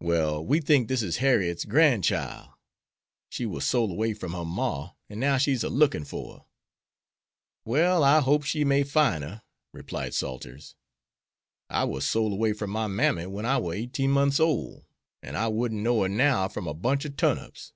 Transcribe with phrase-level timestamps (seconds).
[0.00, 2.54] Well, we think dis is Harriet's gran'chile.
[3.28, 6.44] She war sole away from her mar, an' now she's a lookin' fer her."
[7.66, 9.42] "Well, I hopes she may fine her,"
[9.74, 10.74] replied Salters.
[11.68, 14.86] "I war sole 'way from my mammy wen I war eighteen mont's ole,
[15.22, 17.74] an' I wouldn't know her now from a bunch ob turnips."